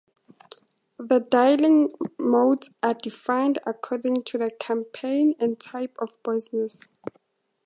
[0.97, 6.93] The dialing modes are defined according to the campaign and type of business.